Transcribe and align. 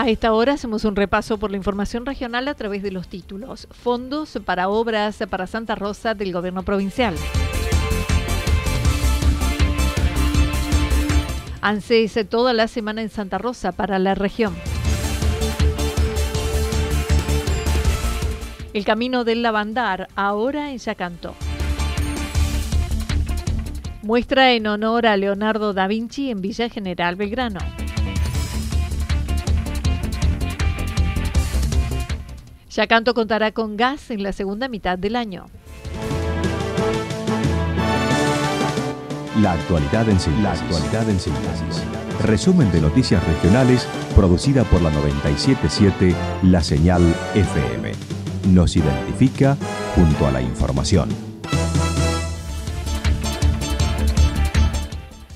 A 0.00 0.08
esta 0.08 0.32
hora 0.32 0.54
hacemos 0.54 0.86
un 0.86 0.96
repaso 0.96 1.36
por 1.36 1.50
la 1.50 1.58
información 1.58 2.06
regional 2.06 2.48
a 2.48 2.54
través 2.54 2.82
de 2.82 2.90
los 2.90 3.06
títulos. 3.06 3.68
Fondos 3.70 4.38
para 4.46 4.70
obras 4.70 5.18
para 5.28 5.46
Santa 5.46 5.74
Rosa 5.74 6.14
del 6.14 6.32
Gobierno 6.32 6.62
Provincial. 6.62 7.14
ANSES 11.60 12.26
toda 12.30 12.54
la 12.54 12.66
semana 12.66 13.02
en 13.02 13.10
Santa 13.10 13.36
Rosa 13.36 13.72
para 13.72 13.98
la 13.98 14.14
región. 14.14 14.54
El 18.72 18.86
camino 18.86 19.24
del 19.24 19.42
lavandar, 19.42 20.08
ahora 20.16 20.70
en 20.70 20.78
Yacanto. 20.78 21.34
Muestra 24.00 24.52
en 24.52 24.66
honor 24.66 25.06
a 25.06 25.18
Leonardo 25.18 25.74
da 25.74 25.86
Vinci 25.88 26.30
en 26.30 26.40
Villa 26.40 26.70
General 26.70 27.16
Belgrano. 27.16 27.60
Yacanto 32.70 33.14
contará 33.14 33.50
con 33.50 33.76
gas 33.76 34.12
en 34.12 34.22
la 34.22 34.32
segunda 34.32 34.68
mitad 34.68 34.96
del 34.96 35.16
año. 35.16 35.46
La 39.42 39.54
actualidad 39.54 40.08
en 40.08 40.20
síntesis. 40.20 40.44
La 40.44 40.52
actualidad 40.52 41.10
en 41.10 41.18
síntesis. 41.18 41.82
Resumen 42.22 42.70
de 42.70 42.80
noticias 42.80 43.26
regionales 43.26 43.88
producida 44.14 44.62
por 44.62 44.82
la 44.82 44.90
977 44.90 46.14
La 46.44 46.62
Señal 46.62 47.02
FM. 47.34 47.90
Nos 48.52 48.76
identifica 48.76 49.56
junto 49.96 50.28
a 50.28 50.30
la 50.30 50.40
información. 50.40 51.08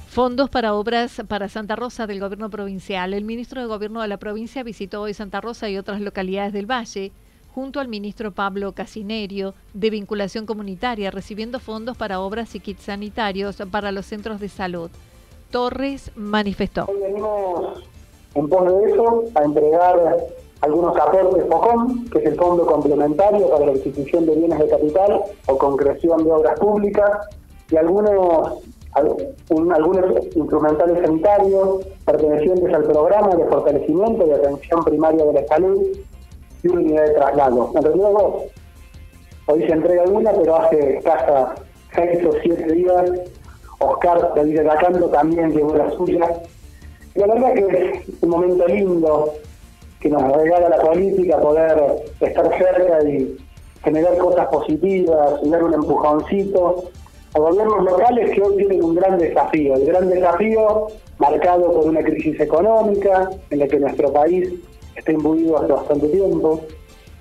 Fondos 0.06 0.48
para 0.48 0.74
obras 0.74 1.20
para 1.26 1.48
Santa 1.48 1.74
Rosa 1.74 2.06
del 2.06 2.20
Gobierno 2.20 2.48
Provincial. 2.48 3.12
El 3.12 3.24
ministro 3.24 3.60
de 3.60 3.66
Gobierno 3.66 4.02
de 4.02 4.06
la 4.06 4.18
provincia 4.18 4.62
visitó 4.62 5.02
hoy 5.02 5.14
Santa 5.14 5.40
Rosa 5.40 5.68
y 5.68 5.76
otras 5.76 6.00
localidades 6.00 6.52
del 6.52 6.70
Valle 6.70 7.10
junto 7.54 7.78
al 7.78 7.86
ministro 7.86 8.32
Pablo 8.32 8.72
Casinerio 8.72 9.54
de 9.74 9.90
Vinculación 9.90 10.44
Comunitaria, 10.44 11.12
recibiendo 11.12 11.60
fondos 11.60 11.96
para 11.96 12.20
obras 12.20 12.54
y 12.56 12.60
kits 12.60 12.82
sanitarios 12.82 13.62
para 13.70 13.92
los 13.92 14.06
centros 14.06 14.40
de 14.40 14.48
salud. 14.48 14.90
Torres 15.52 16.10
manifestó. 16.16 16.86
Hoy 16.86 17.00
venimos 17.00 17.84
en 18.34 18.48
pos 18.48 18.66
de 18.66 18.90
eso 18.90 19.24
a 19.36 19.44
entregar 19.44 20.16
algunos 20.62 20.96
aportes 20.96 21.44
FOCOM, 21.48 22.08
que 22.10 22.18
es 22.18 22.26
el 22.26 22.34
fondo 22.34 22.66
complementario 22.66 23.48
para 23.48 23.66
la 23.66 23.72
adquisición 23.72 24.26
de 24.26 24.34
bienes 24.34 24.58
de 24.58 24.68
capital 24.68 25.20
o 25.46 25.56
concreción 25.56 26.24
de 26.24 26.32
obras 26.32 26.58
públicas, 26.58 27.10
y 27.70 27.76
algunos, 27.76 28.64
algunos 28.94 30.26
instrumentales 30.34 31.04
sanitarios 31.04 31.86
pertenecientes 32.04 32.74
al 32.74 32.82
programa 32.82 33.36
de 33.36 33.44
fortalecimiento 33.46 34.26
de 34.26 34.34
atención 34.34 34.84
primaria 34.84 35.24
de 35.24 35.32
la 35.32 35.46
salud 35.46 35.86
y 36.64 36.68
una 36.68 36.80
unidad 36.80 37.04
de 37.04 37.14
traslado. 37.14 37.70
En 37.76 37.82
realidad 37.82 38.10
dos. 38.10 38.34
Hoy 39.46 39.66
se 39.66 39.72
entrega 39.72 40.02
una, 40.04 40.32
pero 40.32 40.56
hace 40.56 40.96
escasa 40.96 41.54
seis 41.94 42.24
o 42.26 42.32
siete 42.42 42.72
días 42.72 43.10
Oscar 43.78 44.32
David 44.34 44.62
Lacando 44.62 45.08
también 45.10 45.52
llevó 45.52 45.74
la 45.74 45.90
suya. 45.92 46.42
Y 47.14 47.20
la 47.20 47.26
verdad 47.26 47.54
que 47.54 47.90
es 47.90 48.22
un 48.22 48.30
momento 48.30 48.66
lindo 48.66 49.34
que 50.00 50.08
nos 50.08 50.22
regala 50.36 50.70
la 50.70 50.80
política 50.80 51.38
poder 51.38 52.04
estar 52.20 52.58
cerca 52.58 53.08
y 53.08 53.36
generar 53.82 54.16
cosas 54.16 54.46
positivas, 54.48 55.40
y 55.42 55.50
dar 55.50 55.62
un 55.62 55.74
empujoncito 55.74 56.84
a 57.34 57.38
gobiernos 57.38 57.84
locales 57.84 58.30
que 58.30 58.40
hoy 58.40 58.56
tienen 58.56 58.82
un 58.82 58.94
gran 58.94 59.18
desafío, 59.18 59.74
el 59.74 59.84
gran 59.84 60.08
desafío 60.08 60.86
marcado 61.18 61.72
por 61.72 61.86
una 61.86 62.02
crisis 62.02 62.40
económica 62.40 63.30
en 63.50 63.58
la 63.58 63.68
que 63.68 63.78
nuestro 63.78 64.12
país 64.12 64.54
está 64.96 65.12
imbuido 65.12 65.58
hace 65.58 65.72
bastante 65.72 66.08
tiempo. 66.08 66.66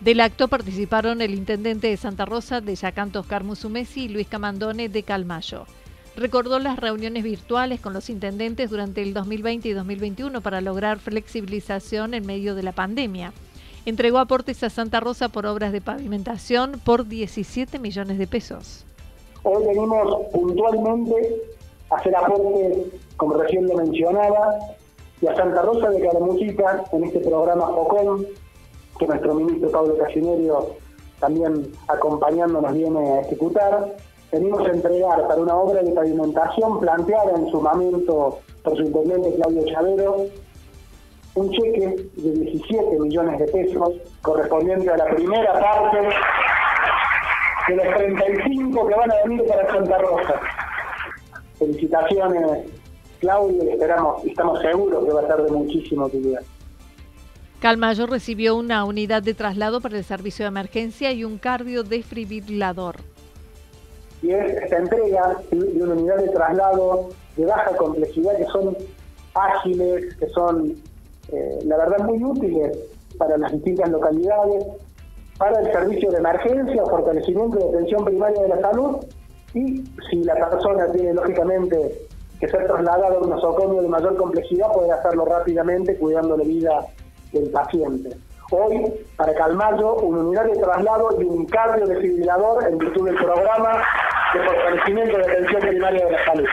Del 0.02 0.20
acto 0.20 0.50
participaron 0.50 1.22
el 1.22 1.34
intendente 1.34 1.88
de 1.88 1.98
Santa 1.98 2.26
Rosa 2.26 2.60
de 2.60 2.76
Yacanto 2.76 3.22
Oscar 3.22 3.44
Musumesi 3.44 4.06
y 4.06 4.10
Luis 4.10 4.28
Camandone 4.28 4.90
de 4.90 5.04
Calmayo. 5.04 5.66
Recordó 6.16 6.60
las 6.60 6.78
reuniones 6.78 7.24
virtuales 7.24 7.80
con 7.80 7.94
los 7.94 8.10
intendentes 8.10 8.70
durante 8.70 9.02
el 9.02 9.14
2020 9.14 9.70
y 9.70 9.74
2021 9.74 10.42
para 10.42 10.62
lograr 10.62 11.00
flexibilización 11.00 12.14
en 12.14 12.26
medio 12.26 12.54
de 12.54 12.64
la 12.64 12.74
pandemia. 12.74 13.34
Entregó 13.86 14.20
aportes 14.20 14.62
a 14.64 14.70
Santa 14.70 15.00
Rosa 15.00 15.30
por 15.30 15.46
obras 15.46 15.72
de 15.72 15.82
pavimentación 15.82 16.82
por 16.84 17.08
17 17.08 17.80
millones 17.80 18.18
de 18.18 18.28
pesos. 18.28 18.86
Hoy 19.44 19.66
venimos 19.66 20.28
puntualmente 20.32 21.42
a 21.90 21.96
hacer 21.96 22.16
aportes, 22.16 22.78
como 23.18 23.36
recién 23.36 23.68
lo 23.68 23.76
mencionaba, 23.76 24.58
y 25.24 25.28
a 25.28 25.36
Santa 25.36 25.62
Rosa 25.62 25.90
de 25.90 26.02
Calamuchita 26.02 26.84
en 26.92 27.06
este 27.06 27.22
programa 27.22 27.68
FOCON, 27.68 28.28
que 29.00 29.08
nuestro 29.08 29.34
ministro 29.36 29.72
Pablo 29.72 29.98
Casinerio 29.98 30.76
también 31.22 31.72
acompañándonos 31.88 32.74
viene 32.74 33.00
a 33.00 33.22
ejecutar. 33.22 33.96
Venimos 34.34 34.68
a 34.68 34.72
entregar 34.72 35.26
para 35.26 35.42
una 35.42 35.56
obra 35.56 35.82
de 35.82 35.92
pavimentación 35.94 36.82
planteada 36.82 37.32
en 37.38 37.50
su 37.50 37.62
momento 37.62 38.40
por 38.64 38.76
su 38.76 38.84
intendente 38.84 39.34
Claudio 39.36 39.66
Chavero 39.68 40.26
un 41.36 41.52
cheque 41.52 42.10
de 42.18 42.32
17 42.32 43.00
millones 43.00 43.40
de 43.40 43.46
pesos 43.46 43.94
correspondiente 44.22 44.90
a 44.90 44.98
la 44.98 45.06
primera 45.06 45.54
parte 45.54 45.98
de 47.70 47.76
los 47.78 47.96
35 47.96 48.88
que 48.88 48.96
van 48.96 49.12
a 49.12 49.16
venir 49.24 49.48
para 49.48 49.72
Santa 49.72 49.98
Rosa. 50.00 50.42
Felicitaciones 51.58 52.83
Claudio, 53.24 53.64
esperamos, 53.64 54.26
estamos 54.26 54.60
seguros 54.60 55.06
que 55.06 55.14
va 55.14 55.22
a 55.22 55.28
ser 55.28 55.44
de 55.44 55.52
muchísimo 55.52 56.08
utilidad. 56.08 56.42
Calmayo 57.62 58.06
recibió 58.06 58.58
una 58.58 58.84
unidad 58.84 59.24
de 59.24 59.34
traslado 59.34 59.80
para 59.80 59.98
el 59.98 60.04
servicio 60.04 60.44
de 60.44 60.50
emergencia 60.50 61.14
y 61.14 61.24
un 61.24 61.38
cardio-desfibrilador. 61.38 62.98
Y 64.22 64.32
es 64.32 64.64
esta 64.64 64.78
entrega 64.78 65.38
de 65.50 65.84
una 65.84 65.94
unidad 65.94 66.18
de 66.18 66.30
traslado 66.32 67.12
de 67.38 67.46
baja 67.46 67.74
complejidad 67.78 68.36
que 68.36 68.46
son 68.48 68.76
ágiles, 69.36 70.16
que 70.16 70.28
son, 70.28 70.76
eh, 71.32 71.60
la 71.64 71.78
verdad, 71.78 72.00
muy 72.00 72.22
útiles 72.22 72.78
para 73.18 73.38
las 73.38 73.54
distintas 73.54 73.90
localidades, 73.90 74.66
para 75.38 75.62
el 75.62 75.72
servicio 75.72 76.12
de 76.12 76.18
emergencia, 76.18 76.84
fortalecimiento 76.84 77.58
de 77.58 77.70
atención 77.70 78.04
primaria 78.04 78.42
de 78.42 78.50
la 78.50 78.60
salud 78.60 78.98
y 79.54 79.82
si 80.10 80.24
la 80.26 80.50
persona 80.50 80.92
tiene 80.92 81.14
lógicamente 81.14 82.10
que 82.44 82.50
ser 82.50 82.68
trasladado 82.68 83.20
a 83.20 83.22
un 83.22 83.30
nosocomio 83.30 83.82
de 83.82 83.88
mayor 83.88 84.18
complejidad, 84.18 84.70
poder 84.74 84.92
hacerlo 84.92 85.24
rápidamente 85.24 85.98
cuidando 85.98 86.36
la 86.36 86.44
vida 86.44 86.86
del 87.32 87.50
paciente. 87.52 88.18
Hoy, 88.52 88.94
para 89.16 89.34
Calmayo, 89.34 89.96
una 89.96 90.20
unidad 90.20 90.46
de 90.46 90.60
traslado 90.60 91.22
y 91.22 91.24
un 91.24 91.46
cardio 91.46 91.88
desfibrilador 91.88 92.68
en 92.68 92.78
virtud 92.78 93.06
del 93.06 93.16
programa 93.16 93.82
de 94.34 94.46
fortalecimiento 94.46 95.18
de 95.18 95.24
atención 95.24 95.62
primaria 95.62 96.06
de 96.06 96.12
la 96.12 96.26
salud. 96.26 96.46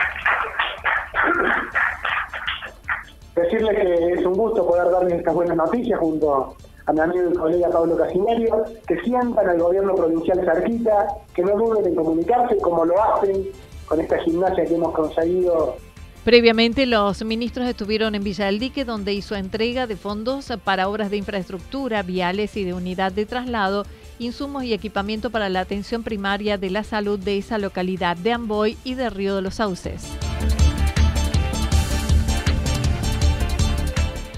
Decirle 3.35 3.75
que 3.75 4.13
es 4.13 4.25
un 4.25 4.33
gusto 4.33 4.65
poder 4.65 4.89
darles 4.91 5.13
estas 5.15 5.33
buenas 5.33 5.57
noticias 5.57 5.99
junto 5.99 6.55
a 6.85 6.93
mi 6.93 6.99
amigo 7.01 7.31
y 7.31 7.35
colega 7.35 7.69
Pablo 7.69 7.97
Casimerio, 7.97 8.63
que 8.87 8.97
sientan 9.01 9.49
al 9.49 9.59
gobierno 9.59 9.93
provincial 9.95 10.39
cerquita, 10.45 11.07
que 11.33 11.43
no 11.43 11.57
duden 11.57 11.85
en 11.85 11.95
comunicarse 11.95 12.57
como 12.59 12.85
lo 12.85 13.01
hacen 13.01 13.45
con 13.91 13.99
esta 13.99 14.17
gimnasia 14.23 14.65
que 14.65 14.73
hemos 14.73 14.93
conseguido 14.93 15.75
Previamente, 16.23 16.85
los 16.85 17.25
ministros 17.25 17.67
estuvieron 17.67 18.15
en 18.15 18.23
Villa 18.23 18.45
del 18.45 18.59
Dique, 18.59 18.85
donde 18.85 19.11
hizo 19.11 19.35
entrega 19.35 19.85
de 19.85 19.97
fondos 19.97 20.53
para 20.63 20.87
obras 20.87 21.09
de 21.09 21.17
infraestructura, 21.17 22.01
viales 22.03 22.55
y 22.55 22.63
de 22.63 22.73
unidad 22.73 23.11
de 23.11 23.25
traslado, 23.25 23.85
insumos 24.17 24.63
y 24.63 24.71
equipamiento 24.71 25.29
para 25.29 25.49
la 25.49 25.59
atención 25.59 26.03
primaria 26.03 26.57
de 26.57 26.69
la 26.69 26.83
salud 26.83 27.19
de 27.19 27.39
esa 27.39 27.57
localidad 27.57 28.15
de 28.15 28.31
Amboy 28.31 28.77
y 28.85 28.93
de 28.93 29.09
Río 29.09 29.35
de 29.35 29.41
los 29.41 29.55
Sauces. 29.55 30.05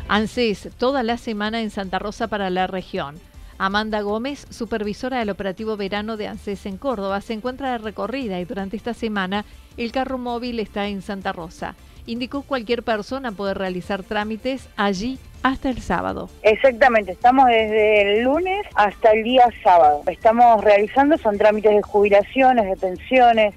ANSES, 0.08 0.70
toda 0.78 1.04
la 1.04 1.18
semana 1.18 1.62
en 1.62 1.70
Santa 1.70 2.00
Rosa 2.00 2.28
para 2.28 2.50
la 2.50 2.66
región. 2.66 3.20
Amanda 3.66 4.02
Gómez, 4.02 4.46
supervisora 4.50 5.20
del 5.20 5.30
operativo 5.30 5.78
verano 5.78 6.18
de 6.18 6.28
ANSES 6.28 6.66
en 6.66 6.76
Córdoba, 6.76 7.22
se 7.22 7.32
encuentra 7.32 7.72
de 7.72 7.78
recorrida 7.78 8.38
y 8.42 8.44
durante 8.44 8.76
esta 8.76 8.94
semana 8.94 9.46
el 9.78 9.94
carro 9.94 10.18
móvil 10.18 10.60
está 10.60 10.88
en 10.90 11.02
Santa 11.02 11.32
Rosa. 11.32 11.74
Indicó 12.06 12.42
cualquier 12.42 12.84
persona 12.84 13.32
puede 13.32 13.54
realizar 13.54 14.04
trámites 14.04 14.68
allí 14.76 15.18
hasta 15.44 15.70
el 15.70 15.80
sábado. 15.80 16.30
Exactamente, 16.42 17.14
estamos 17.14 17.46
desde 17.46 18.18
el 18.18 18.24
lunes 18.24 18.68
hasta 18.76 19.12
el 19.12 19.24
día 19.24 19.46
sábado. 19.64 20.02
Estamos 20.08 20.62
realizando, 20.62 21.18
son 21.18 21.38
trámites 21.38 21.74
de 21.74 21.82
jubilaciones, 21.84 22.66
de 22.66 22.76
pensiones, 22.76 23.56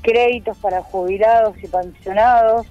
créditos 0.00 0.56
para 0.58 0.80
jubilados 0.80 1.56
y 1.60 1.66
pensionados, 1.66 2.68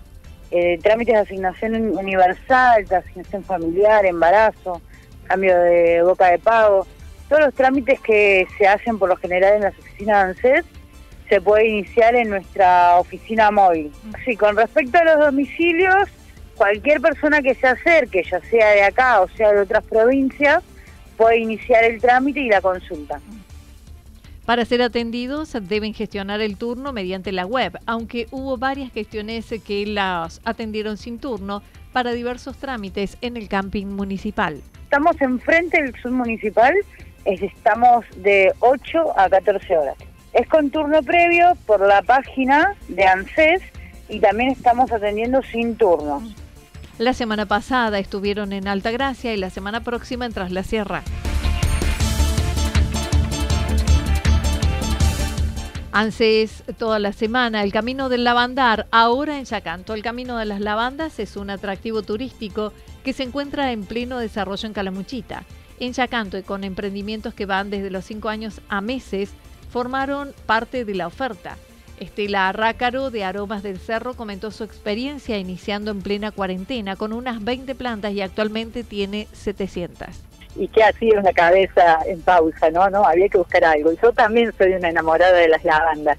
eh, 0.52 0.80
trámites 0.82 1.14
de 1.14 1.20
asignación 1.20 1.76
universal, 1.98 2.86
de 2.86 2.96
asignación 2.96 3.44
familiar, 3.44 4.06
embarazo, 4.06 4.82
cambio 5.30 5.58
de 5.60 6.02
boca 6.02 6.28
de 6.28 6.40
pago, 6.40 6.86
todos 7.30 7.44
los 7.44 7.54
trámites 7.54 8.00
que 8.02 8.48
se 8.58 8.68
hacen 8.68 8.98
por 8.98 9.08
lo 9.08 9.16
general 9.16 9.54
en 9.54 9.62
las 9.62 9.78
oficinas 9.78 10.42
de 10.42 10.50
ANSES 10.50 10.66
se 11.30 11.40
puede 11.40 11.68
iniciar 11.68 12.16
en 12.16 12.30
nuestra 12.30 12.96
oficina 12.96 13.52
móvil. 13.52 13.92
Sí, 14.26 14.36
con 14.36 14.58
respecto 14.58 14.98
a 14.98 15.04
los 15.04 15.20
domicilios, 15.20 16.10
cualquier 16.56 17.00
persona 17.00 17.44
que 17.44 17.54
se 17.54 17.68
acerque, 17.68 18.24
ya 18.24 18.42
sea 18.42 18.72
de 18.72 18.84
acá 18.84 19.22
o 19.22 19.30
sea 19.30 19.52
de 19.52 19.62
otras 19.62 19.84
provincias, 19.86 20.64
puede 21.16 21.38
iniciar 21.38 21.84
el 21.84 22.02
trámite 22.02 22.40
y 22.40 22.50
la 22.50 22.62
consulta. 22.62 23.20
Para 24.50 24.66
ser 24.66 24.82
atendidos 24.82 25.56
deben 25.62 25.94
gestionar 25.94 26.42
el 26.42 26.58
turno 26.58 26.92
mediante 26.92 27.32
la 27.32 27.46
web, 27.46 27.78
aunque 27.86 28.26
hubo 28.32 28.58
varias 28.58 28.92
gestiones 28.92 29.46
que 29.64 29.86
las 29.86 30.42
atendieron 30.44 30.98
sin 30.98 31.20
turno 31.20 31.62
para 31.94 32.14
diversos 32.14 32.58
trámites 32.58 33.16
en 33.22 33.38
el 33.38 33.48
camping 33.48 33.86
municipal. 33.86 34.60
Estamos 34.86 35.22
enfrente 35.22 35.80
del 35.80 35.96
submunicipal, 36.02 36.74
estamos 37.26 38.04
de 38.16 38.52
8 38.58 39.20
a 39.20 39.30
14 39.30 39.78
horas. 39.78 39.96
Es 40.34 40.48
con 40.48 40.72
turno 40.72 41.04
previo 41.04 41.56
por 41.68 41.88
la 41.88 42.02
página 42.02 42.74
de 42.88 43.06
ANSES 43.06 43.62
y 44.10 44.20
también 44.20 44.50
estamos 44.50 44.92
atendiendo 44.92 45.44
sin 45.44 45.76
turnos. 45.76 46.24
La 46.98 47.14
semana 47.14 47.46
pasada 47.46 48.00
estuvieron 48.00 48.52
en 48.54 48.68
Alta 48.68 48.90
Gracia 48.90 49.32
y 49.32 49.38
la 49.38 49.52
semana 49.52 49.82
próxima 49.82 50.26
en 50.26 50.34
Tras 50.34 50.50
la 50.50 50.64
Sierra. 50.64 51.04
ANSES 56.00 56.64
toda 56.78 56.98
la 56.98 57.12
semana. 57.12 57.62
El 57.62 57.74
Camino 57.74 58.08
del 58.08 58.24
Lavandar, 58.24 58.88
ahora 58.90 59.38
en 59.38 59.44
Yacanto. 59.44 59.94
El 59.94 60.02
Camino 60.02 60.38
de 60.38 60.46
las 60.46 60.62
Lavandas 60.62 61.20
es 61.20 61.36
un 61.36 61.50
atractivo 61.50 62.04
turístico 62.04 62.72
que 63.04 63.12
se 63.12 63.24
encuentra 63.24 63.74
en 63.74 63.84
pleno 63.84 64.18
desarrollo 64.18 64.66
en 64.66 64.72
Calamuchita. 64.72 65.44
En 65.78 65.92
Yacanto 65.92 66.38
y 66.38 66.44
con 66.44 66.64
emprendimientos 66.64 67.34
que 67.34 67.46
van 67.46 67.70
desde 67.70 67.92
los 67.92 68.06
5 68.06 68.30
años 68.30 68.62
a 68.70 68.80
meses, 68.80 69.32
formaron 69.72 70.32
parte 70.46 70.86
de 70.86 70.96
la 70.96 71.06
oferta. 71.06 71.58
Estela 72.00 72.50
Rácaro 72.54 73.12
de 73.12 73.26
Aromas 73.26 73.62
del 73.62 73.78
Cerro 73.78 74.14
comentó 74.14 74.52
su 74.52 74.64
experiencia 74.64 75.38
iniciando 75.38 75.92
en 75.92 76.02
plena 76.02 76.32
cuarentena 76.32 76.96
con 76.96 77.12
unas 77.12 77.44
20 77.44 77.76
plantas 77.76 78.14
y 78.14 78.22
actualmente 78.22 78.86
tiene 78.86 79.28
700 79.34 80.29
y 80.56 80.68
que 80.68 80.82
sido 81.00 81.20
una 81.20 81.32
cabeza 81.32 82.00
en 82.06 82.22
pausa, 82.22 82.70
¿no? 82.72 82.90
¿no? 82.90 83.06
Había 83.06 83.30
que 83.30 83.38
buscar 83.38 83.64
algo. 83.64 83.92
Yo 84.02 84.12
también 84.14 84.52
soy 84.58 84.74
una 84.74 84.90
enamorada 84.90 85.38
de 85.38 85.48
las 85.48 85.64
lavandas. 85.64 86.18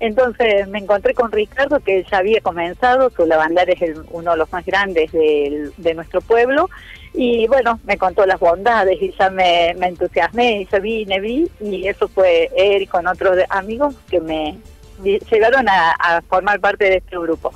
Entonces 0.00 0.66
me 0.68 0.80
encontré 0.80 1.14
con 1.14 1.30
Ricardo, 1.30 1.78
que 1.78 2.04
ya 2.10 2.18
había 2.18 2.40
comenzado, 2.40 3.10
su 3.10 3.24
lavandar 3.24 3.70
es 3.70 3.80
uno 4.10 4.32
de 4.32 4.36
los 4.36 4.50
más 4.50 4.66
grandes 4.66 5.12
de, 5.12 5.94
nuestro 5.94 6.20
pueblo, 6.20 6.68
y 7.14 7.46
bueno, 7.46 7.78
me 7.84 7.96
contó 7.96 8.26
las 8.26 8.40
bondades 8.40 9.00
y 9.00 9.12
ya 9.12 9.30
me, 9.30 9.70
entusiasmé 9.70 10.62
y 10.62 10.66
ya 10.66 10.78
vine, 10.80 11.20
vi, 11.20 11.48
y 11.60 11.86
eso 11.86 12.08
fue 12.08 12.50
él 12.56 12.88
con 12.88 13.06
otros 13.06 13.38
amigos 13.48 13.94
que 14.10 14.20
me 14.20 14.58
llegaron 15.04 15.66
a 15.68 16.20
formar 16.28 16.58
parte 16.58 16.86
de 16.86 16.96
este 16.96 17.16
grupo. 17.16 17.52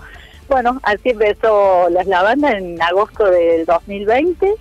Bueno, 0.49 0.78
así 0.84 1.11
empezó 1.11 1.88
las 1.90 2.06
lavandas 2.06 2.55
en 2.55 2.81
agosto 2.81 3.25
del 3.25 3.67
2020 3.67 4.55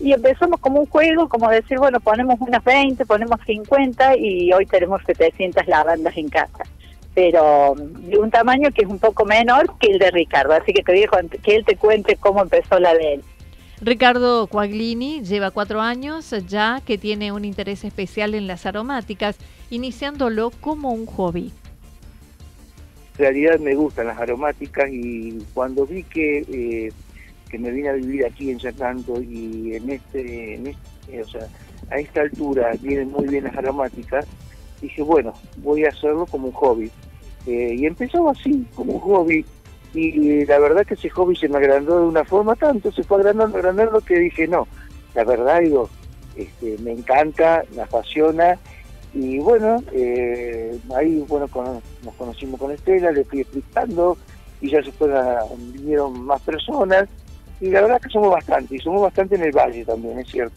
y 0.00 0.12
empezamos 0.12 0.60
como 0.60 0.80
un 0.80 0.86
juego, 0.86 1.28
como 1.28 1.48
decir, 1.50 1.78
bueno, 1.78 2.00
ponemos 2.00 2.40
unas 2.40 2.62
20, 2.64 3.04
ponemos 3.06 3.38
50 3.46 4.16
y 4.16 4.52
hoy 4.52 4.66
tenemos 4.66 5.02
700 5.06 5.66
lavandas 5.66 6.16
en 6.16 6.28
casa. 6.28 6.64
Pero 7.14 7.74
de 7.76 8.18
un 8.18 8.30
tamaño 8.30 8.70
que 8.72 8.82
es 8.82 8.88
un 8.88 8.98
poco 8.98 9.24
menor 9.24 9.78
que 9.78 9.92
el 9.92 9.98
de 9.98 10.10
Ricardo. 10.10 10.52
Así 10.52 10.72
que 10.72 10.82
te 10.82 10.92
digo 10.92 11.16
que 11.42 11.54
él 11.56 11.64
te 11.64 11.76
cuente 11.76 12.16
cómo 12.16 12.42
empezó 12.42 12.80
la 12.80 12.92
de 12.94 13.14
él. 13.14 13.24
Ricardo 13.80 14.46
Quaglini 14.46 15.22
lleva 15.22 15.50
cuatro 15.50 15.80
años 15.80 16.34
ya 16.48 16.80
que 16.84 16.98
tiene 16.98 17.32
un 17.32 17.44
interés 17.44 17.84
especial 17.84 18.34
en 18.34 18.46
las 18.46 18.66
aromáticas, 18.66 19.36
iniciándolo 19.70 20.50
como 20.60 20.92
un 20.92 21.06
hobby. 21.06 21.52
En 23.16 23.18
realidad 23.18 23.60
me 23.60 23.74
gustan 23.74 24.08
las 24.08 24.18
aromáticas 24.18 24.90
y 24.90 25.38
cuando 25.54 25.86
vi 25.86 26.02
que 26.02 26.38
eh, 26.38 26.92
que 27.54 27.58
me 27.60 27.70
vine 27.70 27.88
a 27.88 27.92
vivir 27.92 28.26
aquí 28.26 28.50
en 28.50 28.58
Yacanto 28.58 29.22
y 29.22 29.76
en 29.76 29.88
este, 29.88 30.54
en 30.56 30.66
este, 30.66 31.22
o 31.22 31.28
sea, 31.28 31.46
a 31.88 32.00
esta 32.00 32.22
altura 32.22 32.72
vienen 32.80 33.12
muy 33.12 33.28
bien 33.28 33.44
las 33.44 33.56
aromáticas, 33.56 34.26
dije, 34.80 35.02
bueno, 35.02 35.32
voy 35.58 35.84
a 35.84 35.90
hacerlo 35.90 36.26
como 36.26 36.48
un 36.48 36.52
hobby. 36.54 36.90
Eh, 37.46 37.76
y 37.78 37.86
empezó 37.86 38.28
así, 38.28 38.66
como 38.74 38.94
un 38.94 39.00
hobby, 39.00 39.46
y 39.94 40.44
la 40.46 40.58
verdad 40.58 40.84
que 40.84 40.94
ese 40.94 41.08
hobby 41.10 41.36
se 41.36 41.48
me 41.48 41.58
agrandó 41.58 42.00
de 42.00 42.06
una 42.06 42.24
forma 42.24 42.56
tanto, 42.56 42.90
se 42.90 43.04
fue 43.04 43.18
agrandando, 43.18 43.56
agrandando 43.56 44.00
que 44.00 44.18
dije, 44.18 44.48
no, 44.48 44.66
la 45.14 45.22
verdad 45.22 45.60
digo, 45.60 45.88
este, 46.34 46.76
me 46.78 46.90
encanta, 46.90 47.62
me 47.76 47.82
apasiona, 47.82 48.58
y 49.12 49.38
bueno, 49.38 49.80
eh, 49.92 50.76
ahí 50.96 51.24
bueno 51.28 51.48
nos 52.04 52.14
conocimos 52.14 52.58
con 52.58 52.72
Estela, 52.72 53.12
le 53.12 53.22
fui 53.22 53.42
explicando, 53.42 54.18
y 54.60 54.70
ya 54.70 54.82
se 54.82 54.90
fueron, 54.90 55.72
vinieron 55.72 56.20
más 56.24 56.42
personas, 56.42 57.08
y 57.64 57.70
la 57.70 57.80
verdad 57.80 58.00
que 58.00 58.10
somos 58.10 58.30
bastante, 58.30 58.76
y 58.76 58.78
somos 58.78 59.00
bastante 59.00 59.36
en 59.36 59.42
el 59.42 59.52
valle 59.52 59.86
también, 59.86 60.18
es 60.18 60.28
cierto. 60.28 60.54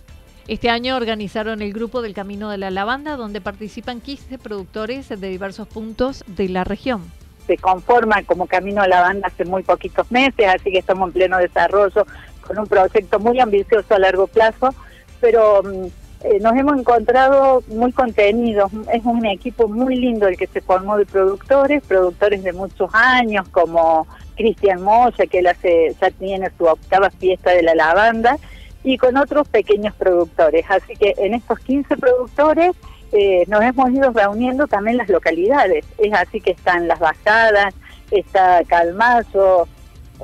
Este 0.50 0.70
año 0.70 0.98
organizaron 0.98 1.62
el 1.62 1.72
grupo 1.72 2.02
del 2.02 2.14
Camino 2.14 2.50
de 2.50 2.58
la 2.58 2.70
Lavanda, 2.70 3.16
donde 3.16 3.40
participan 3.40 4.02
15 4.02 4.38
productores 4.38 5.08
de 5.08 5.28
diversos 5.30 5.70
puntos 5.70 6.26
de 6.28 6.50
la 6.50 6.66
región. 6.66 7.02
Se 7.48 7.58
conforma 7.58 8.24
como 8.24 8.46
Camino 8.46 8.82
de 8.82 8.90
la 8.90 9.02
Lavanda 9.02 9.28
hace 9.28 9.46
muy 9.46 9.64
poquitos 9.64 10.12
meses, 10.12 10.48
así 10.54 10.70
que 10.70 10.80
estamos 10.80 11.08
en 11.08 11.14
pleno 11.14 11.38
desarrollo 11.38 12.06
con 12.46 12.60
un 12.60 12.68
proyecto 12.68 13.20
muy 13.20 13.40
ambicioso 13.40 13.96
a 13.96 14.00
largo 14.00 14.28
plazo, 14.28 14.74
pero 15.22 15.64
mm, 15.64 15.86
eh, 16.26 16.40
nos 16.42 16.56
hemos 16.58 16.78
encontrado 16.78 17.64
muy 17.68 17.94
contenidos. 17.94 18.70
Es 18.94 19.06
un 19.06 19.26
equipo 19.26 19.70
muy 19.70 19.96
lindo 19.96 20.28
el 20.28 20.36
que 20.36 20.48
se 20.48 20.60
formó 20.60 20.98
de 20.98 21.06
productores, 21.06 21.82
productores 21.88 22.44
de 22.44 22.52
muchos 22.52 22.90
años, 22.94 23.48
como 23.50 24.06
Cristian 24.38 24.82
Moya, 24.82 25.26
que 25.30 25.40
él 25.40 25.48
hace, 25.48 25.96
ya 26.00 26.12
tiene 26.12 26.50
su 26.58 26.66
octava 26.66 27.10
fiesta 27.10 27.52
de 27.52 27.64
la 27.64 27.76
lavanda, 27.76 28.38
y 28.84 28.98
con 28.98 29.18
otros 29.18 29.48
pequeños 29.50 29.94
productores. 29.96 30.66
Así 30.70 30.96
que 30.96 31.14
en 31.18 31.34
estos 31.34 31.60
15 31.60 31.98
productores 31.98 32.72
eh, 33.12 33.46
nos 33.48 33.62
hemos 33.62 33.90
ido 33.92 34.12
reuniendo 34.12 34.68
también 34.68 34.98
las 34.98 35.10
localidades. 35.10 35.86
Es 35.98 36.14
así 36.14 36.40
que 36.42 36.52
están 36.52 36.88
Las 36.88 37.00
Bajadas, 37.00 37.74
está 38.12 38.64
Calmazo, 38.66 39.68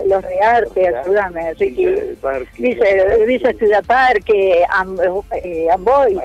Los 0.06 0.24
Reartes, 0.24 0.96
ayúdame, 0.96 1.54
Ricky, 1.56 1.88
Villa, 2.58 3.54
Ciudad 3.54 3.84
Parque, 3.86 4.62
eh, 4.62 5.68
Amboy, 5.72 6.20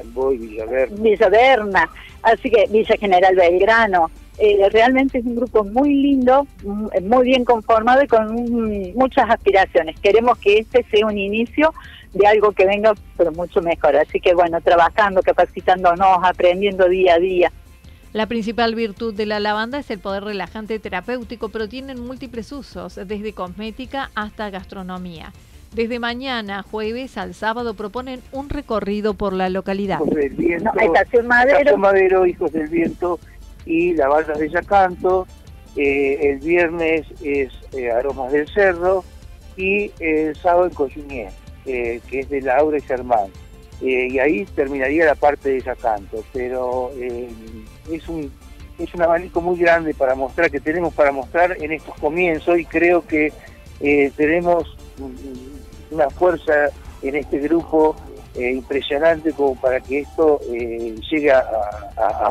Villa 0.90 1.28
Berna, 1.28 1.90
así 2.22 2.50
que 2.50 2.66
Villa 2.68 2.96
General 2.96 3.34
Belgrano. 3.34 4.10
Eh, 4.40 4.68
realmente 4.70 5.18
es 5.18 5.24
un 5.24 5.34
grupo 5.34 5.64
muy 5.64 5.92
lindo, 5.94 6.46
muy 6.62 7.24
bien 7.24 7.44
conformado 7.44 8.02
y 8.04 8.06
con 8.06 8.94
muchas 8.94 9.28
aspiraciones. 9.28 9.98
Queremos 10.00 10.38
que 10.38 10.58
este 10.58 10.84
sea 10.90 11.06
un 11.06 11.18
inicio 11.18 11.74
de 12.14 12.26
algo 12.26 12.52
que 12.52 12.64
venga, 12.64 12.94
pero 13.16 13.32
mucho 13.32 13.60
mejor. 13.60 13.96
Así 13.96 14.20
que 14.20 14.34
bueno, 14.34 14.60
trabajando, 14.60 15.22
capacitándonos, 15.22 16.18
aprendiendo 16.22 16.88
día 16.88 17.14
a 17.14 17.18
día. 17.18 17.52
La 18.12 18.26
principal 18.26 18.74
virtud 18.74 19.12
de 19.12 19.26
la 19.26 19.40
lavanda 19.40 19.78
es 19.80 19.90
el 19.90 19.98
poder 19.98 20.24
relajante 20.24 20.78
terapéutico, 20.78 21.50
pero 21.50 21.68
tienen 21.68 22.00
múltiples 22.00 22.52
usos, 22.52 22.94
desde 22.94 23.32
cosmética 23.32 24.10
hasta 24.14 24.50
gastronomía. 24.50 25.32
Desde 25.74 25.98
mañana, 25.98 26.62
jueves 26.62 27.18
al 27.18 27.34
sábado, 27.34 27.74
proponen 27.74 28.20
un 28.32 28.48
recorrido 28.48 29.12
por 29.12 29.34
la 29.34 29.50
localidad. 29.50 29.96
Hijos 29.96 30.14
del 30.14 30.30
Viento, 30.30 30.70
Estación 30.80 31.26
Madero. 31.26 31.58
Estación 31.58 31.80
Madero, 31.80 32.26
Hijos 32.26 32.52
del 32.52 32.68
Viento 32.68 33.20
y 33.68 33.92
la 33.92 34.08
Barra 34.08 34.34
de 34.36 34.48
Yacanto 34.48 35.26
Eh, 35.76 36.30
el 36.30 36.38
viernes 36.40 37.06
es 37.22 37.52
eh, 37.72 37.90
Aromas 37.92 38.32
del 38.32 38.48
Cerro 38.48 39.04
y 39.56 39.92
el 40.00 40.34
sábado 40.34 40.66
en 40.66 40.74
Coyunier, 40.74 41.30
que 41.64 42.00
es 42.10 42.28
de 42.28 42.40
Laura 42.40 42.78
y 42.78 42.80
Germán. 42.80 43.30
y 43.80 44.18
ahí 44.18 44.44
terminaría 44.56 45.04
la 45.04 45.14
parte 45.14 45.50
de 45.50 45.60
Yacanto, 45.60 46.24
pero 46.32 46.90
es 47.92 48.08
un 48.08 48.32
es 48.78 48.92
un 48.94 49.02
abanico 49.02 49.40
muy 49.40 49.56
grande 49.58 49.94
para 49.94 50.14
mostrar, 50.16 50.50
que 50.50 50.58
tenemos 50.58 50.94
para 50.94 51.12
mostrar 51.12 51.56
en 51.60 51.70
estos 51.70 51.94
comienzos 51.96 52.58
y 52.58 52.64
creo 52.64 53.06
que 53.06 53.32
tenemos 54.16 54.76
una 55.90 56.10
fuerza 56.10 56.70
en 57.02 57.14
este 57.16 57.38
grupo 57.38 57.94
eh, 58.38 58.52
impresionante 58.52 59.32
como 59.32 59.54
para 59.56 59.80
que 59.80 60.00
esto 60.00 60.40
eh, 60.52 60.94
llegue 61.10 61.32
a, 61.32 61.42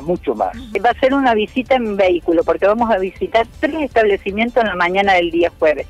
mucho 0.01 0.33
más. 0.33 0.55
Va 0.83 0.91
a 0.91 0.99
ser 0.99 1.13
una 1.13 1.33
visita 1.33 1.75
en 1.75 1.97
vehículo, 1.97 2.43
porque 2.43 2.65
vamos 2.65 2.89
a 2.89 2.97
visitar 2.97 3.45
tres 3.59 3.75
establecimientos 3.81 4.63
en 4.63 4.69
la 4.69 4.75
mañana 4.75 5.13
del 5.15 5.31
día 5.31 5.51
jueves. 5.59 5.87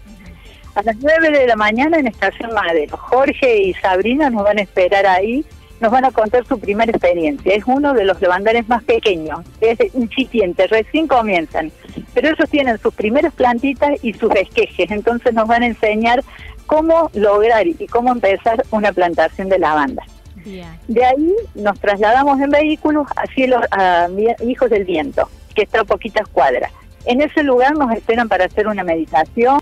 A 0.74 0.82
las 0.82 0.96
nueve 0.98 1.30
de 1.32 1.46
la 1.46 1.56
mañana 1.56 1.98
en 2.00 2.08
Estación 2.08 2.52
Madero. 2.54 2.98
Jorge 2.98 3.64
y 3.64 3.74
Sabrina 3.76 4.30
nos 4.30 4.44
van 4.44 4.58
a 4.58 4.62
esperar 4.62 5.06
ahí, 5.06 5.46
nos 5.80 5.92
van 5.92 6.06
a 6.06 6.12
contar 6.12 6.46
su 6.46 6.60
primera 6.60 6.92
experiencia. 6.92 7.54
Es 7.54 7.64
uno 7.68 7.94
de 7.94 8.06
los 8.06 8.20
levandares 8.20 8.68
más 8.68 8.84
pequeños, 8.84 9.42
es 9.62 9.78
incipiente, 9.94 10.66
recién 10.68 11.08
comienzan. 11.08 11.72
Pero 12.14 12.30
ellos 12.30 12.50
tienen 12.50 12.80
sus 12.80 12.94
primeras 12.94 13.34
plantitas 13.34 14.04
y 14.04 14.14
sus 14.14 14.34
esquejes, 14.34 14.90
entonces 14.90 15.34
nos 15.34 15.48
van 15.48 15.64
a 15.64 15.68
enseñar 15.68 16.24
cómo 16.68 17.10
lograr 17.14 17.66
y 17.66 17.88
cómo 17.88 18.12
empezar 18.12 18.64
una 18.70 18.92
plantación 18.92 19.50
de 19.50 19.58
lavanda. 19.58 20.04
De 20.88 21.04
ahí 21.04 21.36
nos 21.56 21.78
trasladamos 21.80 22.40
en 22.40 22.50
vehículos 22.50 23.08
a, 23.16 23.26
cielos, 23.28 23.62
a 23.72 24.08
Hijos 24.46 24.70
del 24.70 24.86
Viento, 24.86 25.28
que 25.54 25.64
está 25.64 25.82
a 25.82 25.84
poquitas 25.84 26.28
cuadras. 26.30 26.72
En 27.06 27.22
ese 27.22 27.44
lugar 27.44 27.76
nos 27.76 27.92
esperan 27.92 28.30
para 28.30 28.46
hacer 28.46 28.68
una 28.68 28.84
meditación. 28.84 29.60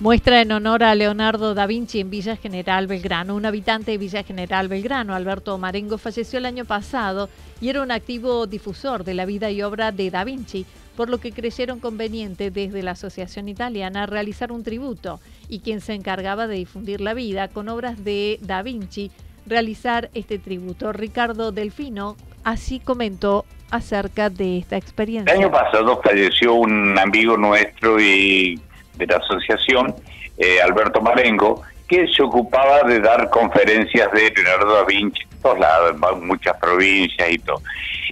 Muestra 0.00 0.40
en 0.40 0.50
honor 0.50 0.82
a 0.82 0.94
Leonardo 0.94 1.54
da 1.54 1.66
Vinci 1.66 2.00
en 2.00 2.08
Villa 2.08 2.34
General 2.34 2.86
Belgrano. 2.86 3.36
Un 3.36 3.44
habitante 3.44 3.90
de 3.90 3.98
Villa 3.98 4.22
General 4.22 4.66
Belgrano, 4.66 5.14
Alberto 5.14 5.58
Marengo, 5.58 5.98
falleció 5.98 6.38
el 6.38 6.46
año 6.46 6.64
pasado 6.64 7.28
y 7.60 7.68
era 7.68 7.82
un 7.82 7.90
activo 7.90 8.46
difusor 8.46 9.04
de 9.04 9.12
la 9.12 9.26
vida 9.26 9.50
y 9.50 9.62
obra 9.62 9.92
de 9.92 10.10
da 10.10 10.24
Vinci 10.24 10.64
por 11.00 11.08
lo 11.08 11.16
que 11.16 11.32
creyeron 11.32 11.80
conveniente 11.80 12.50
desde 12.50 12.82
la 12.82 12.90
Asociación 12.90 13.48
Italiana 13.48 14.04
realizar 14.04 14.52
un 14.52 14.62
tributo 14.62 15.18
y 15.48 15.60
quien 15.60 15.80
se 15.80 15.94
encargaba 15.94 16.46
de 16.46 16.56
difundir 16.56 17.00
la 17.00 17.14
vida 17.14 17.48
con 17.48 17.70
obras 17.70 18.04
de 18.04 18.38
Da 18.42 18.60
Vinci, 18.60 19.10
realizar 19.46 20.10
este 20.12 20.38
tributo. 20.38 20.92
Ricardo 20.92 21.52
Delfino 21.52 22.16
así 22.44 22.80
comentó 22.80 23.46
acerca 23.70 24.28
de 24.28 24.58
esta 24.58 24.76
experiencia. 24.76 25.32
El 25.32 25.40
año 25.40 25.50
pasado 25.50 26.02
falleció 26.02 26.52
un 26.52 26.98
amigo 26.98 27.34
nuestro 27.38 27.98
y 27.98 28.60
de 28.98 29.06
la 29.06 29.16
asociación, 29.16 29.94
eh, 30.36 30.60
Alberto 30.60 31.00
Marengo, 31.00 31.62
que 31.88 32.08
se 32.08 32.22
ocupaba 32.22 32.82
de 32.82 33.00
dar 33.00 33.30
conferencias 33.30 34.12
de 34.12 34.30
Leonardo 34.36 34.74
da 34.74 34.84
Vinci 34.84 35.22
en 35.22 35.40
todos 35.40 35.58
lados, 35.60 35.96
en 36.12 36.26
muchas 36.26 36.58
provincias 36.58 37.30
y 37.30 37.38
todo. 37.38 37.62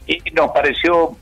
Y 0.06 0.22
nos 0.32 0.52
pareció 0.52 1.14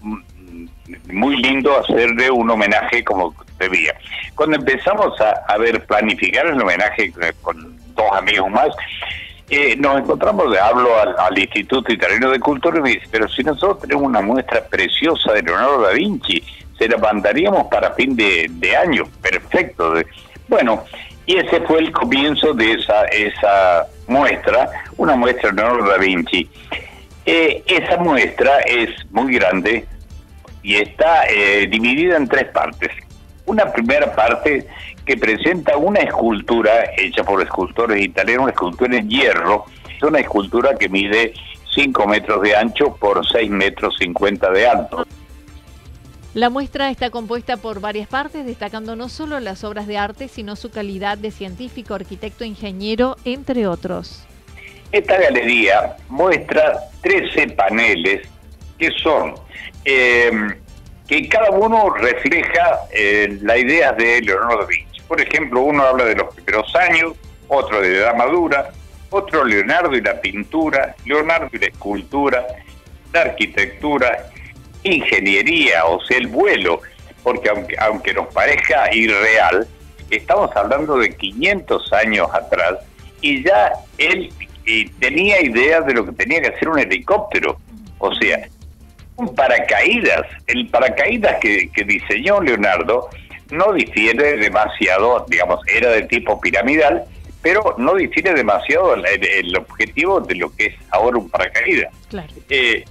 muy 1.12 1.37
lindo 1.37 1.78
hacerle 1.78 2.31
un 2.31 2.50
homenaje 2.50 3.05
como 3.05 3.35
debía. 3.59 3.95
Cuando 4.35 4.57
empezamos 4.57 5.14
a, 5.21 5.57
ver 5.59 5.85
planificar 5.87 6.47
el 6.47 6.61
homenaje 6.61 7.12
con 7.43 7.76
dos 7.95 8.12
amigos 8.12 8.50
más, 8.50 8.69
eh, 9.49 9.76
nos 9.76 10.00
encontramos, 10.00 10.50
de 10.50 10.59
hablo 10.59 10.90
al, 10.99 11.38
Instituto 11.38 11.93
Italiano 11.93 12.31
de 12.31 12.40
Cultura 12.40 12.78
y 12.78 12.83
me 12.83 12.90
dice, 12.90 13.07
pero 13.11 13.28
si 13.28 13.45
nosotros 13.45 13.81
tenemos 13.81 14.05
una 14.05 14.21
muestra 14.21 14.64
preciosa 14.64 15.33
de 15.33 15.43
Leonardo 15.43 15.83
da 15.83 15.93
Vinci, 15.93 16.43
se 16.76 16.88
la 16.88 16.99
mandaríamos 16.99 17.69
para 17.69 17.93
fin 17.93 18.16
de, 18.16 18.76
año, 18.76 19.05
perfecto. 19.23 19.95
Bueno, 20.49 20.85
y 21.26 21.37
ese 21.37 21.61
fue 21.61 21.78
el 21.78 21.93
comienzo 21.93 22.55
de 22.55 22.73
esa, 22.73 23.05
esa 23.07 23.87
muestra, 24.09 24.69
una 24.97 25.14
muestra 25.14 25.50
de 25.50 25.62
Leonardo 25.62 25.90
da 25.90 25.99
Vinci. 25.99 26.49
Eh, 27.25 27.62
esa 27.66 27.99
muestra 27.99 28.59
es 28.61 28.90
muy 29.11 29.35
grande, 29.35 29.87
y 30.67 30.75
está 30.75 31.29
eh, 31.29 31.69
dividida 31.69 32.17
en 32.17 32.27
tres 32.27 32.49
partes. 32.49 32.91
Una 33.47 33.73
primera 33.73 34.13
parte 34.17 34.67
que 35.05 35.17
presenta 35.17 35.77
una 35.77 36.01
escultura 36.01 36.91
hecha 36.99 37.23
por 37.23 37.41
escultores 37.41 38.05
italianos, 38.05 38.43
una 38.43 38.53
escultura 38.53 38.97
en 38.97 39.09
hierro, 39.09 39.67
es 39.95 40.03
una 40.03 40.19
escultura 40.19 40.75
que 40.75 40.89
mide 40.89 41.35
5 41.73 42.09
metros 42.09 42.43
de 42.43 42.57
ancho 42.57 42.97
por 42.97 43.25
6 43.25 43.49
metros 43.49 43.95
50 44.01 44.51
de 44.51 44.67
alto. 44.67 45.07
La 46.35 46.51
muestra 46.51 46.91
está 46.91 47.11
compuesta 47.11 47.57
por 47.59 47.81
varias 47.81 48.09
partes, 48.09 48.45
destacando 48.45 48.97
no 48.97 49.09
solo 49.09 49.39
las 49.39 49.63
obras 49.63 49.87
de 49.87 49.99
arte, 49.99 50.27
sino 50.27 50.57
su 50.57 50.73
calidad 50.73 51.17
de 51.17 51.31
científico, 51.31 51.95
arquitecto, 51.95 52.45
ingeniero, 52.45 53.17
entre 53.25 53.69
otros. 53.69 54.27
Esta 54.91 55.17
galería 55.17 55.97
muestra 56.09 56.81
13 57.03 57.51
paneles 57.51 58.29
que 58.79 58.91
son 59.01 59.35
eh, 59.87 60.33
que 61.07 61.28
cada 61.28 61.50
uno 61.50 61.90
refleja 61.90 62.81
eh, 62.93 63.38
las 63.43 63.59
ideas 63.59 63.97
de 63.97 64.21
Leonardo 64.21 64.59
da 64.59 64.66
Vinci. 64.66 65.00
Por 65.07 65.21
ejemplo, 65.21 65.61
uno 65.61 65.85
habla 65.85 66.05
de 66.05 66.16
los 66.16 66.35
primeros 66.35 66.75
años, 66.75 67.12
otro 67.49 67.81
de 67.81 68.00
la 68.00 68.12
madura, 68.14 68.73
otro 69.11 69.45
Leonardo 69.45 69.95
y 69.97 70.00
la 70.00 70.21
pintura, 70.21 70.97
Leonardo 71.05 71.49
y 71.52 71.59
la 71.59 71.66
escultura, 71.66 72.45
la 73.12 73.21
arquitectura, 73.23 74.26
ingeniería, 74.83 75.87
o 75.87 76.05
sea, 76.05 76.19
el 76.19 76.26
vuelo, 76.26 76.81
porque 77.23 77.49
aunque, 77.49 77.76
aunque 77.78 78.12
nos 78.12 78.26
parezca 78.35 78.93
irreal, 78.93 79.69
estamos 80.11 80.55
hablando 80.57 80.99
de 80.99 81.16
500 81.16 81.93
años 81.93 82.28
atrás 82.33 82.78
y 83.21 83.45
ya 83.45 83.73
él 83.99 84.33
eh, 84.66 84.90
tenía 84.99 85.40
ideas 85.40 85.87
de 85.87 85.95
lo 85.95 86.05
que 86.05 86.12
tenía 86.12 86.40
que 86.40 86.49
hacer 86.49 86.69
un 86.69 86.81
helicóptero. 86.81 87.59
O 87.99 88.14
sea, 88.14 88.49
un 89.17 89.35
paracaídas. 89.35 90.27
El 90.47 90.69
paracaídas 90.69 91.37
que, 91.41 91.71
diseñó 91.87 92.41
Leonardo 92.41 93.09
no 93.51 93.73
difiere 93.73 94.37
demasiado, 94.37 95.25
digamos, 95.29 95.61
era 95.69 95.91
de 95.91 96.03
tipo 96.03 96.41
piramidal, 96.41 97.05
pero 97.43 97.75
no 97.79 97.95
difiere 97.95 98.35
demasiado 98.35 98.95
el, 98.95 99.57
objetivo 99.57 100.21
de 100.21 100.35
lo 100.35 100.55
que 100.55 100.67
es 100.67 100.75
ahora 100.91 101.19
un 101.19 101.31
paracaídas. 101.31 101.93
Eh, 102.51 102.85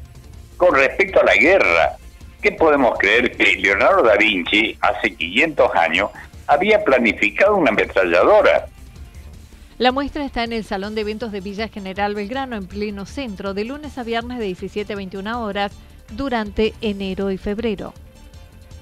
con 0.58 0.74
respecto 0.76 1.20
a 1.20 1.26
la 1.26 1.36
guerra, 1.36 1.98
¿qué 2.42 2.54
podemos 2.54 2.98
creer 2.98 3.36
que 3.36 3.58
Leonardo 3.58 4.04
da 4.04 4.16
Vinci 4.16 4.78
hace 4.80 5.14
500 5.16 5.76
años 5.76 6.10
había 6.48 6.84
planificado 6.84 7.56
una 7.56 7.72
ametralladora? 7.72 8.68
La 9.78 9.92
muestra 9.92 10.24
está 10.24 10.46
en 10.46 10.54
el 10.54 10.64
Salón 10.64 10.96
de 10.96 11.02
Eventos 11.02 11.34
de 11.34 11.42
Villa 11.42 11.68
General 11.68 12.16
Belgrano, 12.16 12.56
en 12.56 12.66
pleno 12.66 13.06
centro, 13.06 13.54
de 13.54 13.66
lunes 13.66 13.98
a 13.98 14.04
viernes 14.04 14.40
de 14.40 14.46
17 14.46 14.94
a 14.94 14.96
21 14.96 15.44
horas 15.44 15.74
durante 16.12 16.74
enero 16.82 17.32
y 17.32 17.38
febrero. 17.38 17.94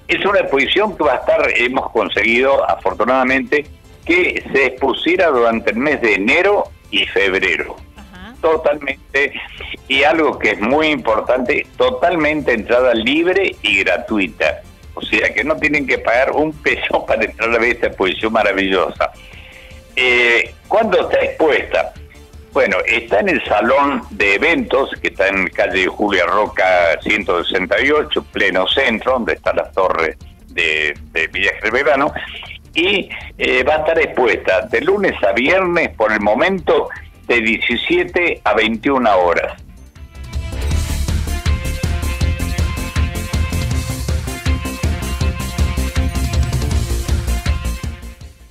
Es 0.08 0.24
una 0.24 0.40
exposición 0.40 0.96
que 0.96 1.04
va 1.04 1.14
a 1.14 1.16
estar, 1.16 1.40
hemos 1.56 1.90
conseguido 1.90 2.68
afortunadamente 2.68 3.66
que 4.04 4.44
se 4.52 4.66
expusiera 4.66 5.28
durante 5.28 5.70
el 5.70 5.78
mes 5.78 6.00
de 6.02 6.14
enero 6.14 6.64
y 6.90 7.06
febrero. 7.06 7.76
Totalmente, 8.42 9.32
y 9.88 10.02
algo 10.02 10.38
que 10.38 10.50
es 10.50 10.60
muy 10.60 10.88
importante, 10.88 11.66
totalmente 11.78 12.52
entrada 12.52 12.92
libre 12.92 13.56
y 13.62 13.78
gratuita. 13.78 14.60
O 14.92 15.00
sea 15.00 15.32
que 15.32 15.42
no 15.42 15.56
tienen 15.56 15.86
que 15.86 15.96
pagar 15.96 16.32
un 16.32 16.52
peso 16.62 17.06
para 17.06 17.24
entrar 17.24 17.54
a 17.54 17.58
ver 17.58 17.76
esta 17.76 17.86
exposición 17.86 18.34
maravillosa. 18.34 19.12
Eh, 19.96 20.52
¿Cuándo 20.68 21.08
está 21.08 21.24
expuesta? 21.24 21.93
Bueno, 22.54 22.76
está 22.86 23.18
en 23.18 23.30
el 23.30 23.44
salón 23.46 24.02
de 24.10 24.36
eventos, 24.36 24.88
que 25.02 25.08
está 25.08 25.26
en 25.26 25.48
calle 25.48 25.88
Julia 25.88 26.24
Roca 26.24 26.96
168, 27.02 28.24
pleno 28.30 28.68
centro, 28.68 29.14
donde 29.14 29.32
está 29.32 29.52
la 29.52 29.68
torre 29.72 30.16
de, 30.50 30.96
de 31.10 31.26
Villa 31.26 31.50
Verano, 31.72 32.14
y 32.72 33.08
eh, 33.38 33.64
va 33.64 33.74
a 33.74 33.78
estar 33.78 33.98
expuesta 33.98 34.60
de 34.68 34.80
lunes 34.82 35.20
a 35.24 35.32
viernes 35.32 35.96
por 35.96 36.12
el 36.12 36.20
momento 36.20 36.90
de 37.26 37.40
17 37.40 38.42
a 38.44 38.54
21 38.54 39.18
horas. 39.18 39.60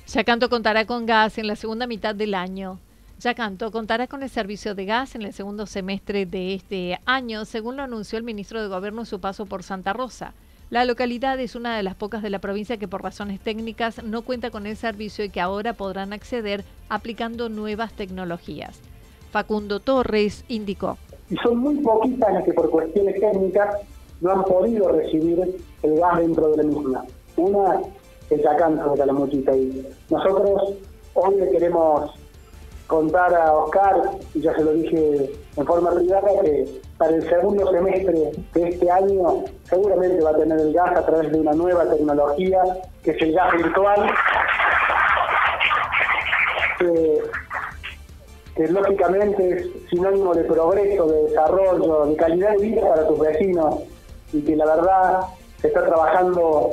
Yacanto 0.08 0.50
contará 0.50 0.84
con 0.84 1.06
gas 1.06 1.38
en 1.38 1.46
la 1.46 1.56
segunda 1.56 1.86
mitad 1.86 2.14
del 2.14 2.34
año. 2.34 2.80
Yacanto 3.20 3.70
contará 3.70 4.06
con 4.06 4.22
el 4.22 4.28
servicio 4.28 4.74
de 4.74 4.84
gas 4.84 5.14
en 5.14 5.22
el 5.22 5.32
segundo 5.32 5.66
semestre 5.66 6.26
de 6.26 6.54
este 6.54 6.98
año, 7.06 7.44
según 7.44 7.76
lo 7.76 7.82
anunció 7.82 8.18
el 8.18 8.24
ministro 8.24 8.60
de 8.60 8.68
Gobierno 8.68 9.02
en 9.02 9.06
su 9.06 9.20
paso 9.20 9.46
por 9.46 9.62
Santa 9.62 9.92
Rosa. 9.92 10.34
La 10.70 10.84
localidad 10.84 11.38
es 11.38 11.54
una 11.54 11.76
de 11.76 11.82
las 11.82 11.94
pocas 11.94 12.22
de 12.22 12.30
la 12.30 12.40
provincia 12.40 12.76
que 12.76 12.88
por 12.88 13.02
razones 13.02 13.40
técnicas 13.40 14.02
no 14.02 14.22
cuenta 14.22 14.50
con 14.50 14.66
el 14.66 14.76
servicio 14.76 15.24
y 15.24 15.30
que 15.30 15.40
ahora 15.40 15.74
podrán 15.74 16.12
acceder 16.12 16.64
aplicando 16.88 17.48
nuevas 17.48 17.92
tecnologías. 17.92 18.80
Facundo 19.30 19.80
Torres 19.80 20.44
indicó. 20.48 20.98
y 21.30 21.36
son 21.36 21.58
muy 21.58 21.76
poquitas 21.76 22.32
las 22.32 22.44
que 22.44 22.52
por 22.52 22.70
cuestiones 22.70 23.18
técnicas 23.20 23.76
no 24.20 24.32
han 24.32 24.44
podido 24.44 24.90
recibir 24.90 25.56
el 25.82 25.98
gas 25.98 26.18
dentro 26.18 26.48
de 26.50 26.56
la 26.58 26.62
misma. 26.64 27.04
Una 27.36 27.80
es 28.30 28.42
Yacanto 28.42 28.90
de 28.90 28.98
Calamuchita 28.98 29.56
y 29.56 29.86
nosotros 30.10 30.74
hoy 31.14 31.36
le 31.36 31.50
queremos 31.50 32.10
contar 32.86 33.34
a 33.34 33.52
Oscar, 33.52 34.10
y 34.34 34.40
ya 34.40 34.54
se 34.54 34.64
lo 34.64 34.72
dije 34.72 35.32
en 35.56 35.66
forma 35.66 35.90
privada, 35.92 36.28
que 36.42 36.80
para 36.98 37.12
el 37.12 37.28
segundo 37.28 37.70
semestre 37.70 38.32
de 38.52 38.68
este 38.68 38.90
año 38.90 39.44
seguramente 39.64 40.22
va 40.22 40.30
a 40.30 40.36
tener 40.36 40.60
el 40.60 40.72
gas 40.72 40.96
a 40.96 41.06
través 41.06 41.32
de 41.32 41.40
una 41.40 41.52
nueva 41.52 41.84
tecnología, 41.88 42.60
que 43.02 43.12
es 43.12 43.22
el 43.22 43.32
gas 43.34 43.52
virtual, 43.56 44.10
que, 46.78 48.68
lógicamente 48.68 49.48
es 49.48 49.66
sinónimo 49.90 50.34
de 50.34 50.44
progreso, 50.44 51.06
de 51.06 51.22
desarrollo, 51.24 52.06
de 52.06 52.16
calidad 52.16 52.52
de 52.52 52.58
vida 52.58 52.88
para 52.88 53.08
tus 53.08 53.18
vecinos, 53.18 53.76
y 54.32 54.42
que 54.42 54.56
la 54.56 54.66
verdad 54.66 55.20
se 55.60 55.68
está 55.68 55.84
trabajando 55.84 56.70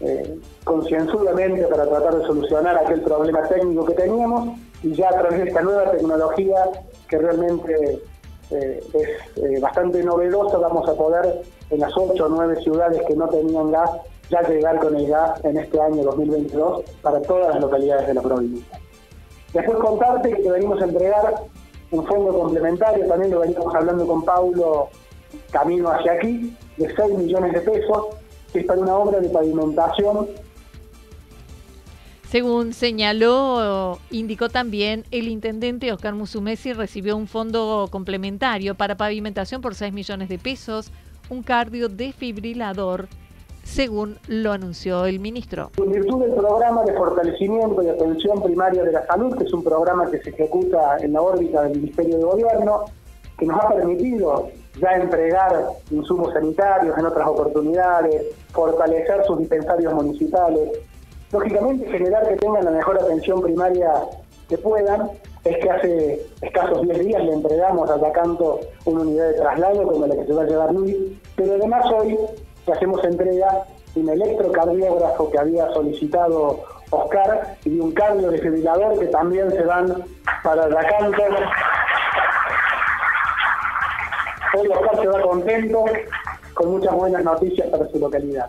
eh, 0.00 0.38
concienzudamente 0.64 1.62
para 1.68 1.86
tratar 1.86 2.16
de 2.16 2.26
solucionar 2.26 2.76
aquel 2.76 3.00
problema 3.02 3.46
técnico 3.48 3.84
que 3.86 3.94
teníamos 3.94 4.58
y 4.82 4.94
ya 4.94 5.08
a 5.08 5.12
través 5.12 5.40
de 5.40 5.48
esta 5.48 5.62
nueva 5.62 5.90
tecnología 5.90 6.64
que 7.08 7.18
realmente 7.18 8.00
eh, 8.50 8.80
es 8.94 9.38
eh, 9.38 9.60
bastante 9.60 10.02
novedosa 10.02 10.58
vamos 10.58 10.88
a 10.88 10.94
poder 10.94 11.42
en 11.70 11.80
las 11.80 11.92
ocho 11.96 12.26
o 12.26 12.28
nueve 12.28 12.60
ciudades 12.62 13.00
que 13.06 13.14
no 13.14 13.28
tenían 13.28 13.70
gas 13.70 13.90
ya 14.28 14.42
llegar 14.42 14.78
con 14.78 14.96
el 14.96 15.06
gas 15.06 15.44
en 15.44 15.58
este 15.58 15.80
año 15.80 16.02
2022 16.04 16.82
para 17.02 17.20
todas 17.22 17.54
las 17.54 17.60
localidades 17.60 18.06
de 18.06 18.14
la 18.14 18.22
provincia. 18.22 18.80
Después 19.52 19.78
contarte 19.78 20.34
que 20.34 20.50
venimos 20.50 20.80
a 20.80 20.84
entregar 20.84 21.34
un 21.90 22.06
fondo 22.06 22.32
complementario, 22.32 23.06
también 23.06 23.32
lo 23.32 23.40
venimos 23.40 23.74
hablando 23.74 24.06
con 24.06 24.24
Paulo 24.24 24.88
camino 25.50 25.90
hacia 25.90 26.12
aquí, 26.12 26.56
de 26.78 26.94
6 26.94 27.18
millones 27.18 27.52
de 27.52 27.60
pesos, 27.60 28.06
que 28.52 28.60
es 28.60 28.66
para 28.66 28.80
una 28.80 28.96
obra 28.96 29.20
de 29.20 29.28
pavimentación 29.28 30.28
según 32.32 32.72
señaló, 32.72 33.98
indicó 34.10 34.48
también 34.48 35.04
el 35.10 35.28
intendente 35.28 35.92
Oscar 35.92 36.14
Musumesi 36.14 36.72
recibió 36.72 37.14
un 37.14 37.26
fondo 37.26 37.88
complementario 37.92 38.74
para 38.74 38.96
pavimentación 38.96 39.60
por 39.60 39.74
6 39.74 39.92
millones 39.92 40.30
de 40.30 40.38
pesos, 40.38 40.90
un 41.28 41.42
cardio 41.42 41.90
desfibrilador, 41.90 43.08
según 43.64 44.16
lo 44.28 44.50
anunció 44.50 45.04
el 45.04 45.20
ministro. 45.20 45.72
En 45.76 45.92
virtud 45.92 46.22
del 46.22 46.32
programa 46.32 46.82
de 46.84 46.94
fortalecimiento 46.94 47.82
y 47.82 47.88
atención 47.88 48.42
primaria 48.42 48.82
de 48.82 48.92
la 48.92 49.06
salud, 49.06 49.36
que 49.36 49.44
es 49.44 49.52
un 49.52 49.62
programa 49.62 50.10
que 50.10 50.18
se 50.20 50.30
ejecuta 50.30 50.96
en 51.02 51.12
la 51.12 51.20
órbita 51.20 51.64
del 51.64 51.80
Ministerio 51.80 52.16
de 52.16 52.24
Gobierno, 52.24 52.86
que 53.36 53.44
nos 53.44 53.62
ha 53.62 53.68
permitido 53.68 54.48
ya 54.80 54.92
entregar 54.92 55.66
insumos 55.90 56.32
sanitarios 56.32 56.96
en 56.96 57.04
otras 57.04 57.28
oportunidades, 57.28 58.24
fortalecer 58.52 59.22
sus 59.26 59.38
dispensarios 59.38 59.92
municipales, 59.92 60.70
lógicamente 61.32 61.90
generar 61.90 62.28
que 62.28 62.36
tengan 62.36 62.64
la 62.64 62.70
mejor 62.70 63.00
atención 63.00 63.42
primaria 63.42 63.92
que 64.48 64.58
puedan. 64.58 65.10
Es 65.44 65.58
que 65.58 65.70
hace 65.70 66.26
escasos 66.40 66.82
10 66.82 66.98
días 67.00 67.24
le 67.24 67.32
entregamos 67.32 67.90
a 67.90 67.98
Yacanto 67.98 68.60
una 68.84 69.00
unidad 69.00 69.28
de 69.28 69.34
traslado 69.34 69.82
como 69.82 70.06
la 70.06 70.14
que 70.14 70.24
se 70.24 70.32
va 70.32 70.42
a 70.42 70.46
llevar 70.46 70.72
Luis, 70.72 70.96
pero 71.34 71.54
además 71.54 71.84
hoy 71.92 72.16
le 72.66 72.72
hacemos 72.72 73.02
entrega 73.02 73.64
de 73.92 74.00
un 74.00 74.08
electrocardiógrafo 74.10 75.30
que 75.30 75.38
había 75.38 75.68
solicitado 75.72 76.60
Oscar 76.90 77.56
y 77.64 77.70
de 77.70 77.80
un 77.80 77.90
cardio 77.92 78.30
desfibrilador 78.30 79.00
que 79.00 79.06
también 79.06 79.50
se 79.50 79.64
van 79.64 80.04
para 80.44 80.68
Yacanto. 80.68 81.22
Hoy 84.54 84.68
Oscar 84.68 85.00
se 85.00 85.08
va 85.08 85.22
contento, 85.22 85.84
con 86.54 86.70
muchas 86.70 86.94
buenas 86.94 87.24
noticias 87.24 87.66
para 87.68 87.88
su 87.88 87.98
localidad. 87.98 88.48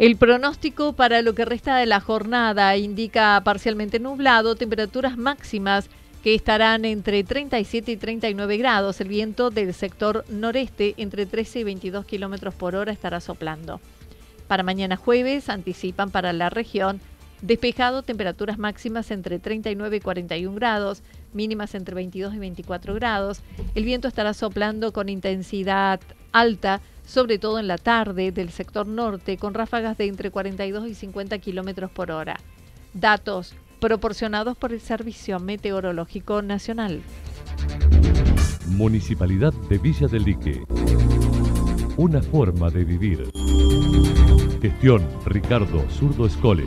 El 0.00 0.16
pronóstico 0.16 0.94
para 0.94 1.20
lo 1.20 1.34
que 1.34 1.44
resta 1.44 1.76
de 1.76 1.84
la 1.84 2.00
jornada 2.00 2.74
indica 2.78 3.38
parcialmente 3.44 4.00
nublado, 4.00 4.54
temperaturas 4.54 5.18
máximas 5.18 5.90
que 6.24 6.34
estarán 6.34 6.86
entre 6.86 7.22
37 7.22 7.92
y 7.92 7.96
39 7.98 8.56
grados. 8.56 8.98
El 9.02 9.08
viento 9.08 9.50
del 9.50 9.74
sector 9.74 10.24
noreste 10.30 10.94
entre 10.96 11.26
13 11.26 11.60
y 11.60 11.64
22 11.64 12.06
kilómetros 12.06 12.54
por 12.54 12.76
hora 12.76 12.92
estará 12.92 13.20
soplando. 13.20 13.78
Para 14.48 14.62
mañana 14.62 14.96
jueves 14.96 15.50
anticipan 15.50 16.10
para 16.10 16.32
la 16.32 16.48
región 16.48 16.98
despejado, 17.42 18.02
temperaturas 18.02 18.58
máximas 18.58 19.10
entre 19.10 19.38
39 19.38 19.98
y 19.98 20.00
41 20.00 20.54
grados, 20.54 21.02
mínimas 21.34 21.74
entre 21.74 21.94
22 21.94 22.34
y 22.34 22.38
24 22.38 22.94
grados. 22.94 23.42
El 23.74 23.84
viento 23.84 24.08
estará 24.08 24.32
soplando 24.32 24.94
con 24.94 25.10
intensidad 25.10 26.00
alta 26.32 26.80
sobre 27.10 27.40
todo 27.40 27.58
en 27.58 27.66
la 27.66 27.76
tarde 27.76 28.30
del 28.30 28.50
sector 28.50 28.86
norte, 28.86 29.36
con 29.36 29.52
ráfagas 29.52 29.98
de 29.98 30.06
entre 30.06 30.30
42 30.30 30.86
y 30.88 30.94
50 30.94 31.38
kilómetros 31.38 31.90
por 31.90 32.12
hora. 32.12 32.38
Datos 32.94 33.54
proporcionados 33.80 34.56
por 34.56 34.72
el 34.72 34.80
Servicio 34.80 35.40
Meteorológico 35.40 36.40
Nacional. 36.40 37.02
Municipalidad 38.68 39.52
de 39.68 39.78
Villa 39.78 40.06
del 40.06 40.22
Lique. 40.22 40.62
Una 41.96 42.22
forma 42.22 42.70
de 42.70 42.84
vivir. 42.84 43.28
Gestión 44.62 45.04
Ricardo 45.26 45.84
Zurdo 45.90 46.26
Escole. 46.26 46.66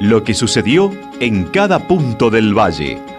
Lo 0.00 0.24
que 0.24 0.34
sucedió 0.34 0.90
en 1.20 1.44
cada 1.44 1.86
punto 1.86 2.30
del 2.30 2.52
valle. 2.52 3.15